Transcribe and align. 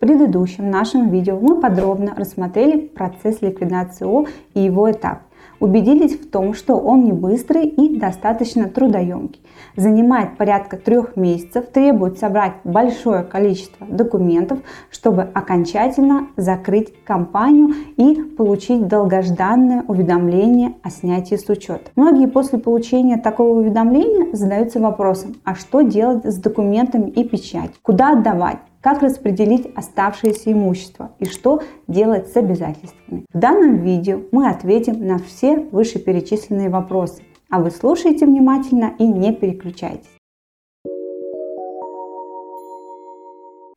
предыдущем 0.00 0.70
нашем 0.70 1.10
видео 1.10 1.38
мы 1.38 1.60
подробно 1.60 2.14
рассмотрели 2.16 2.78
процесс 2.78 3.40
ликвидации 3.42 4.04
ООО 4.04 4.26
и 4.54 4.60
его 4.60 4.90
этап 4.90 5.20
убедились 5.60 6.18
в 6.18 6.28
том, 6.30 6.54
что 6.54 6.76
он 6.76 7.04
не 7.04 7.12
быстрый 7.12 7.66
и 7.66 7.98
достаточно 7.98 8.68
трудоемкий. 8.68 9.40
Занимает 9.76 10.36
порядка 10.36 10.76
трех 10.76 11.16
месяцев, 11.16 11.66
требует 11.66 12.18
собрать 12.18 12.54
большое 12.64 13.22
количество 13.22 13.86
документов, 13.86 14.58
чтобы 14.90 15.22
окончательно 15.22 16.28
закрыть 16.36 16.92
компанию 17.04 17.74
и 17.96 18.14
получить 18.14 18.88
долгожданное 18.88 19.84
уведомление 19.86 20.74
о 20.82 20.90
снятии 20.90 21.36
с 21.36 21.48
учета. 21.48 21.90
Многие 21.94 22.26
после 22.26 22.58
получения 22.58 23.18
такого 23.18 23.60
уведомления 23.60 24.34
задаются 24.34 24.80
вопросом, 24.80 25.36
а 25.44 25.54
что 25.54 25.82
делать 25.82 26.24
с 26.24 26.38
документами 26.38 27.10
и 27.10 27.22
печать, 27.22 27.72
куда 27.82 28.12
отдавать, 28.12 28.58
как 28.80 29.02
распределить 29.02 29.70
оставшееся 29.74 30.52
имущество 30.52 31.12
и 31.18 31.26
что 31.26 31.62
делать 31.86 32.28
с 32.28 32.36
обязательствами. 32.36 33.24
В 33.32 33.38
данном 33.38 33.76
видео 33.76 34.22
мы 34.32 34.48
ответим 34.48 35.06
на 35.06 35.18
все 35.18 35.58
вышеперечисленные 35.58 36.70
вопросы, 36.70 37.22
а 37.50 37.60
вы 37.60 37.70
слушайте 37.70 38.26
внимательно 38.26 38.94
и 38.98 39.06
не 39.06 39.32
переключайтесь. 39.32 40.08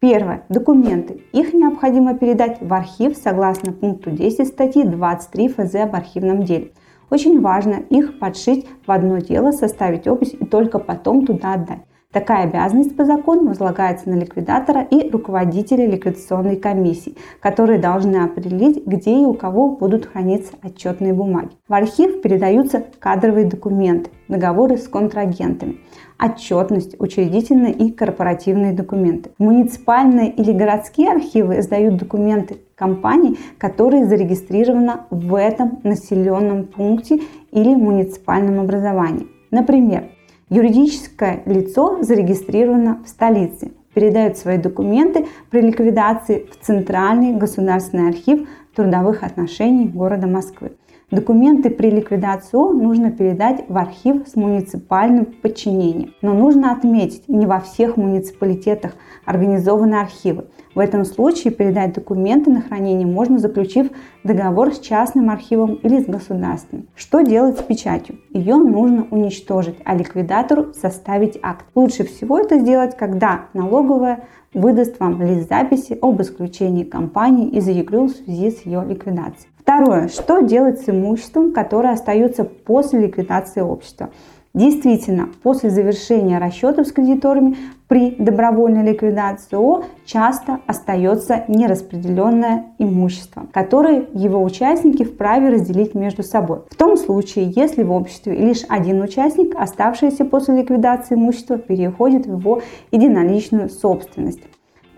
Первое. 0.00 0.44
Документы. 0.48 1.22
Их 1.32 1.52
необходимо 1.54 2.14
передать 2.14 2.58
в 2.60 2.72
архив 2.72 3.16
согласно 3.16 3.72
пункту 3.72 4.12
10 4.12 4.46
статьи 4.46 4.84
23 4.84 5.48
ФЗ 5.48 5.74
об 5.74 5.96
архивном 5.96 6.44
деле. 6.44 6.70
Очень 7.10 7.40
важно 7.40 7.80
их 7.90 8.20
подшить 8.20 8.66
в 8.86 8.92
одно 8.92 9.18
дело, 9.18 9.50
составить 9.50 10.06
опись 10.06 10.36
и 10.38 10.44
только 10.44 10.78
потом 10.78 11.26
туда 11.26 11.54
отдать. 11.54 11.87
Такая 12.10 12.44
обязанность 12.44 12.96
по 12.96 13.04
закону 13.04 13.48
возлагается 13.48 14.08
на 14.08 14.14
ликвидатора 14.14 14.80
и 14.80 15.10
руководителя 15.10 15.86
ликвидационной 15.86 16.56
комиссии, 16.56 17.16
которые 17.38 17.78
должны 17.78 18.16
определить, 18.16 18.86
где 18.86 19.12
и 19.12 19.26
у 19.26 19.34
кого 19.34 19.76
будут 19.76 20.06
храниться 20.06 20.54
отчетные 20.62 21.12
бумаги. 21.12 21.50
В 21.68 21.74
архив 21.74 22.22
передаются 22.22 22.82
кадровые 22.98 23.44
документы, 23.44 24.08
договоры 24.26 24.78
с 24.78 24.88
контрагентами, 24.88 25.80
отчетность, 26.18 26.98
учредительные 26.98 27.74
и 27.74 27.92
корпоративные 27.92 28.72
документы. 28.72 29.32
Муниципальные 29.36 30.30
или 30.30 30.52
городские 30.52 31.10
архивы 31.10 31.58
издают 31.58 31.98
документы 31.98 32.56
компаний, 32.74 33.38
которые 33.58 34.06
зарегистрированы 34.06 35.00
в 35.10 35.34
этом 35.34 35.80
населенном 35.82 36.68
пункте 36.68 37.20
или 37.50 37.74
муниципальном 37.74 38.60
образовании. 38.60 39.26
Например, 39.50 40.08
Юридическое 40.50 41.42
лицо 41.44 42.02
зарегистрировано 42.02 43.02
в 43.04 43.08
столице, 43.08 43.72
передает 43.92 44.38
свои 44.38 44.56
документы 44.56 45.26
при 45.50 45.60
ликвидации 45.60 46.46
в 46.50 46.64
Центральный 46.64 47.34
государственный 47.34 48.08
архив 48.08 48.48
трудовых 48.74 49.24
отношений 49.24 49.88
города 49.88 50.26
Москвы. 50.26 50.72
Документы 51.10 51.70
при 51.70 51.88
ликвидации 51.88 52.58
нужно 52.58 53.10
передать 53.10 53.64
в 53.66 53.78
архив 53.78 54.28
с 54.28 54.36
муниципальным 54.36 55.24
подчинением. 55.24 56.12
Но 56.20 56.34
нужно 56.34 56.70
отметить, 56.70 57.26
не 57.28 57.46
во 57.46 57.60
всех 57.60 57.96
муниципалитетах 57.96 58.92
организованы 59.24 59.94
архивы. 59.94 60.48
В 60.74 60.80
этом 60.80 61.06
случае 61.06 61.54
передать 61.54 61.94
документы 61.94 62.50
на 62.50 62.60
хранение 62.60 63.06
можно, 63.06 63.38
заключив 63.38 63.88
договор 64.22 64.74
с 64.74 64.80
частным 64.80 65.30
архивом 65.30 65.76
или 65.76 66.02
с 66.02 66.04
государственным. 66.04 66.88
Что 66.94 67.22
делать 67.22 67.58
с 67.58 67.62
печатью? 67.62 68.16
Ее 68.34 68.56
нужно 68.56 69.06
уничтожить, 69.10 69.76
а 69.86 69.94
ликвидатору 69.94 70.74
составить 70.74 71.38
акт. 71.42 71.64
Лучше 71.74 72.04
всего 72.04 72.38
это 72.38 72.58
сделать, 72.58 72.98
когда 72.98 73.46
налоговая 73.54 74.24
выдаст 74.52 75.00
вам 75.00 75.22
лист 75.22 75.48
записи 75.48 75.98
об 76.02 76.20
исключении 76.20 76.84
компании 76.84 77.48
из 77.48 77.66
ЕГРЮ 77.66 78.04
в 78.04 78.10
связи 78.10 78.50
с 78.50 78.66
ее 78.66 78.84
ликвидацией. 78.86 79.48
Второе. 79.68 80.08
Что 80.08 80.40
делать 80.40 80.80
с 80.80 80.88
имуществом, 80.88 81.52
которое 81.52 81.92
остается 81.92 82.42
после 82.44 83.00
ликвидации 83.00 83.60
общества? 83.60 84.08
Действительно, 84.54 85.28
после 85.42 85.68
завершения 85.68 86.38
расчетов 86.38 86.86
с 86.86 86.92
кредиторами 86.92 87.54
при 87.86 88.12
добровольной 88.12 88.82
ликвидации 88.82 89.56
ООО 89.56 89.84
часто 90.06 90.60
остается 90.66 91.44
нераспределенное 91.48 92.64
имущество, 92.78 93.46
которое 93.52 94.06
его 94.14 94.42
участники 94.42 95.04
вправе 95.04 95.50
разделить 95.50 95.94
между 95.94 96.22
собой. 96.22 96.60
В 96.70 96.74
том 96.74 96.96
случае, 96.96 97.52
если 97.54 97.82
в 97.82 97.92
обществе 97.92 98.34
лишь 98.36 98.64
один 98.70 99.02
участник, 99.02 99.54
оставшееся 99.54 100.24
после 100.24 100.62
ликвидации 100.62 101.14
имущества 101.14 101.58
переходит 101.58 102.24
в 102.24 102.38
его 102.38 102.62
единоличную 102.90 103.68
собственность. 103.68 104.40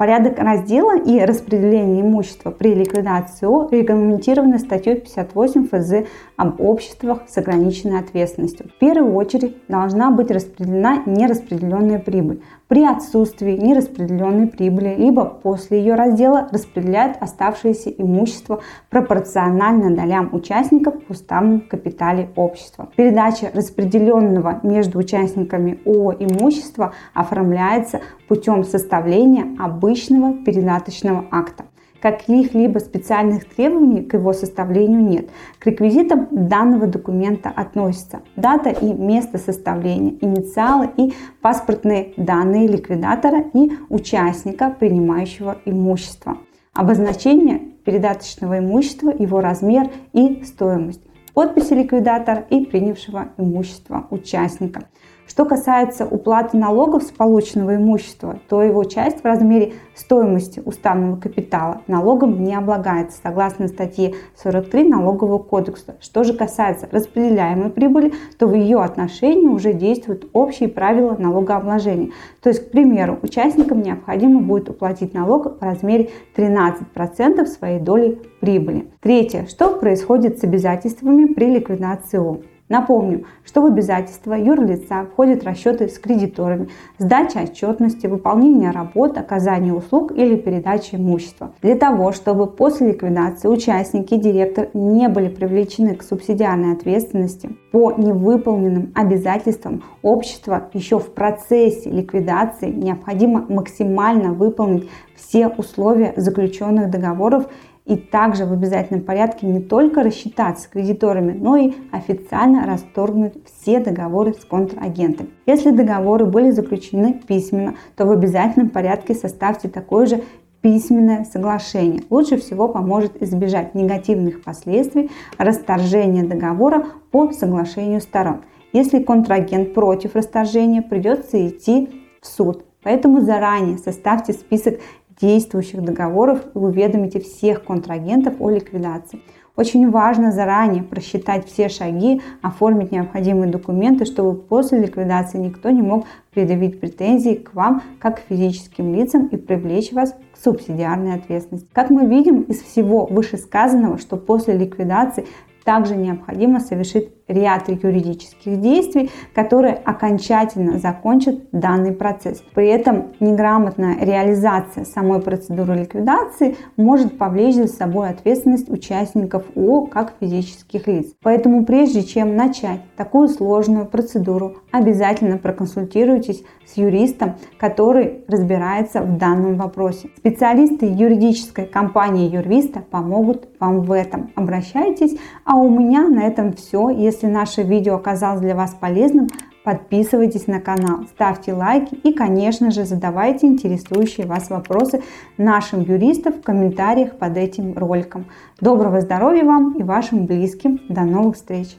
Порядок 0.00 0.38
раздела 0.38 0.96
и 0.98 1.20
распределения 1.20 2.00
имущества 2.00 2.50
при 2.50 2.72
ликвидации 2.72 3.44
ООО 3.44 3.68
регламентированы 3.70 4.58
статьей 4.58 4.94
58 4.94 5.68
ФЗ 5.68 6.08
об 6.38 6.58
обществах 6.58 7.24
с 7.28 7.36
ограниченной 7.36 8.00
ответственностью. 8.00 8.70
В 8.70 8.78
первую 8.78 9.14
очередь 9.14 9.58
должна 9.68 10.10
быть 10.10 10.30
распределена 10.30 11.02
нераспределенная 11.04 11.98
прибыль. 11.98 12.40
При 12.66 12.82
отсутствии 12.84 13.58
нераспределенной 13.58 14.46
прибыли, 14.46 14.94
либо 14.96 15.24
после 15.24 15.80
ее 15.80 15.96
раздела 15.96 16.48
распределяют 16.50 17.18
оставшееся 17.20 17.90
имущество 17.90 18.60
пропорционально 18.88 19.94
долям 19.94 20.30
участников 20.32 20.94
в 21.08 21.10
уставном 21.10 21.60
капитале 21.60 22.30
общества. 22.36 22.88
Передача 22.96 23.50
распределенного 23.52 24.60
между 24.62 24.98
участниками 24.98 25.80
ООО 25.84 26.14
имущества 26.20 26.94
оформляется 27.12 28.00
путем 28.28 28.62
составления 28.62 29.48
обычного 29.90 30.34
передаточного 30.44 31.26
акта. 31.30 31.64
Каких-либо 32.00 32.78
специальных 32.78 33.44
требований 33.44 34.02
к 34.02 34.14
его 34.14 34.32
составлению 34.32 35.02
нет. 35.02 35.28
К 35.58 35.66
реквизитам 35.66 36.28
данного 36.30 36.86
документа 36.86 37.52
относятся 37.54 38.20
дата 38.36 38.70
и 38.70 38.86
место 38.94 39.36
составления, 39.36 40.14
инициалы 40.20 40.88
и 40.96 41.12
паспортные 41.42 42.14
данные 42.16 42.68
ликвидатора 42.68 43.44
и 43.52 43.72
участника 43.90 44.74
принимающего 44.78 45.58
имущества, 45.66 46.38
обозначение 46.72 47.58
передаточного 47.84 48.60
имущества, 48.60 49.10
его 49.10 49.40
размер 49.40 49.90
и 50.14 50.42
стоимость, 50.44 51.02
подписи 51.34 51.74
ликвидатора 51.74 52.44
и 52.50 52.64
принявшего 52.64 53.28
имущества 53.36 54.06
участника– 54.10 54.84
что 55.30 55.44
касается 55.44 56.06
уплаты 56.06 56.56
налогов 56.56 57.04
с 57.04 57.12
полученного 57.12 57.76
имущества, 57.76 58.40
то 58.48 58.64
его 58.64 58.82
часть 58.82 59.20
в 59.20 59.24
размере 59.24 59.74
стоимости 59.94 60.60
уставного 60.64 61.14
капитала 61.20 61.82
налогом 61.86 62.42
не 62.42 62.52
облагается 62.52 63.20
согласно 63.22 63.68
статье 63.68 64.14
43 64.42 64.88
Налогового 64.88 65.38
кодекса. 65.38 65.94
Что 66.00 66.24
же 66.24 66.34
касается 66.34 66.88
распределяемой 66.90 67.70
прибыли, 67.70 68.12
то 68.40 68.48
в 68.48 68.54
ее 68.54 68.82
отношении 68.82 69.46
уже 69.46 69.72
действуют 69.72 70.28
общие 70.32 70.68
правила 70.68 71.14
налогообложения. 71.16 72.10
То 72.42 72.48
есть, 72.48 72.66
к 72.66 72.70
примеру, 72.72 73.16
участникам 73.22 73.82
необходимо 73.82 74.40
будет 74.40 74.68
уплатить 74.68 75.14
налог 75.14 75.60
в 75.60 75.62
размере 75.62 76.10
13% 76.34 77.46
своей 77.46 77.78
доли 77.78 78.18
прибыли. 78.40 78.90
Третье. 79.00 79.46
Что 79.46 79.76
происходит 79.76 80.40
с 80.40 80.44
обязательствами 80.44 81.19
при 81.26 81.46
ликвидации 81.46 82.18
ООО? 82.18 82.40
Напомню, 82.70 83.24
что 83.44 83.62
в 83.62 83.66
обязательства 83.66 84.34
юрлица 84.34 85.04
входят 85.12 85.42
расчеты 85.42 85.88
с 85.88 85.98
кредиторами, 85.98 86.68
сдача 86.98 87.40
отчетности, 87.40 88.06
выполнение 88.06 88.70
работ, 88.70 89.18
оказание 89.18 89.74
услуг 89.74 90.12
или 90.12 90.36
передача 90.36 90.96
имущества. 90.96 91.52
Для 91.62 91.74
того, 91.74 92.12
чтобы 92.12 92.46
после 92.46 92.92
ликвидации 92.92 93.48
участники 93.48 94.14
и 94.14 94.20
директор 94.20 94.68
не 94.72 95.08
были 95.08 95.28
привлечены 95.28 95.96
к 95.96 96.04
субсидиарной 96.04 96.74
ответственности 96.74 97.50
по 97.72 97.90
невыполненным 97.90 98.92
обязательствам 98.94 99.82
общества 100.02 100.68
еще 100.72 101.00
в 101.00 101.12
процессе 101.12 101.90
ликвидации 101.90 102.70
необходимо 102.70 103.46
максимально 103.48 104.32
выполнить 104.32 104.88
все 105.16 105.48
условия 105.48 106.14
заключенных 106.16 106.88
договоров 106.88 107.46
и 107.90 107.96
также 107.96 108.46
в 108.46 108.52
обязательном 108.52 109.04
порядке 109.04 109.48
не 109.48 109.58
только 109.58 110.04
рассчитаться 110.04 110.64
с 110.64 110.66
кредиторами, 110.68 111.32
но 111.32 111.56
и 111.56 111.72
официально 111.90 112.64
расторгнуть 112.64 113.34
все 113.44 113.80
договоры 113.80 114.32
с 114.32 114.44
контрагентами. 114.44 115.30
Если 115.44 115.72
договоры 115.72 116.24
были 116.24 116.52
заключены 116.52 117.20
письменно, 117.26 117.74
то 117.96 118.06
в 118.06 118.12
обязательном 118.12 118.70
порядке 118.70 119.12
составьте 119.14 119.68
такое 119.68 120.06
же 120.06 120.22
письменное 120.60 121.24
соглашение. 121.24 122.04
Лучше 122.10 122.36
всего 122.36 122.68
поможет 122.68 123.20
избежать 123.24 123.74
негативных 123.74 124.44
последствий 124.44 125.10
расторжения 125.36 126.22
договора 126.22 126.84
по 127.10 127.32
соглашению 127.32 128.00
сторон. 128.00 128.42
Если 128.72 129.02
контрагент 129.02 129.74
против 129.74 130.14
расторжения, 130.14 130.80
придется 130.80 131.44
идти 131.48 131.88
в 132.22 132.26
суд. 132.28 132.64
Поэтому 132.84 133.20
заранее 133.20 133.78
составьте 133.78 134.32
список 134.32 134.78
действующих 135.20 135.82
договоров 135.82 136.40
и 136.54 136.58
уведомите 136.58 137.20
всех 137.20 137.64
контрагентов 137.64 138.34
о 138.40 138.50
ликвидации. 138.50 139.20
Очень 139.56 139.90
важно 139.90 140.32
заранее 140.32 140.82
просчитать 140.82 141.46
все 141.46 141.68
шаги, 141.68 142.22
оформить 142.40 142.92
необходимые 142.92 143.50
документы, 143.50 144.06
чтобы 144.06 144.40
после 144.40 144.78
ликвидации 144.78 145.38
никто 145.38 145.70
не 145.70 145.82
мог 145.82 146.06
предъявить 146.32 146.80
претензии 146.80 147.34
к 147.34 147.52
вам 147.52 147.82
как 147.98 148.16
к 148.16 148.26
физическим 148.28 148.94
лицам 148.94 149.26
и 149.26 149.36
привлечь 149.36 149.92
вас 149.92 150.12
к 150.32 150.42
субсидиарной 150.42 151.14
ответственности. 151.14 151.68
Как 151.72 151.90
мы 151.90 152.06
видим 152.06 152.42
из 152.42 152.62
всего 152.62 153.04
вышесказанного, 153.04 153.98
что 153.98 154.16
после 154.16 154.56
ликвидации 154.56 155.26
также 155.64 155.94
необходимо 155.94 156.60
совершить 156.60 157.19
ряд 157.30 157.68
юридических 157.68 158.60
действий, 158.60 159.10
которые 159.34 159.74
окончательно 159.74 160.78
закончат 160.78 161.36
данный 161.52 161.92
процесс. 161.92 162.42
При 162.54 162.68
этом 162.68 163.12
неграмотная 163.20 163.96
реализация 164.00 164.84
самой 164.84 165.20
процедуры 165.20 165.74
ликвидации 165.74 166.56
может 166.76 167.16
повлечь 167.18 167.54
за 167.54 167.68
собой 167.68 168.10
ответственность 168.10 168.68
участников 168.68 169.44
ООО 169.54 169.86
как 169.86 170.14
физических 170.20 170.86
лиц. 170.86 171.12
Поэтому 171.22 171.64
прежде 171.64 172.02
чем 172.02 172.36
начать 172.36 172.80
такую 172.96 173.28
сложную 173.28 173.86
процедуру, 173.86 174.56
обязательно 174.72 175.38
проконсультируйтесь 175.38 176.44
с 176.66 176.76
юристом, 176.76 177.36
который 177.58 178.24
разбирается 178.28 179.00
в 179.02 179.18
данном 179.18 179.56
вопросе. 179.56 180.10
Специалисты 180.16 180.86
юридической 180.86 181.66
компании 181.66 182.30
Юрвиста 182.30 182.80
помогут 182.80 183.48
вам 183.58 183.82
в 183.82 183.92
этом. 183.92 184.30
Обращайтесь. 184.34 185.16
А 185.44 185.56
у 185.56 185.68
меня 185.68 186.08
на 186.08 186.26
этом 186.26 186.52
все. 186.52 186.90
Если 186.90 187.19
если 187.20 187.34
наше 187.34 187.62
видео 187.62 187.96
оказалось 187.96 188.40
для 188.40 188.54
вас 188.54 188.74
полезным, 188.80 189.28
подписывайтесь 189.62 190.46
на 190.46 190.58
канал, 190.58 191.04
ставьте 191.12 191.52
лайки 191.52 191.94
и, 191.94 192.14
конечно 192.14 192.70
же, 192.70 192.86
задавайте 192.86 193.46
интересующие 193.46 194.26
вас 194.26 194.48
вопросы 194.48 195.02
нашим 195.36 195.82
юристам 195.82 196.32
в 196.32 196.42
комментариях 196.42 197.18
под 197.18 197.36
этим 197.36 197.76
роликом. 197.76 198.24
Доброго 198.58 199.02
здоровья 199.02 199.44
вам 199.44 199.76
и 199.78 199.82
вашим 199.82 200.24
близким. 200.24 200.80
До 200.88 201.02
новых 201.02 201.36
встреч! 201.36 201.76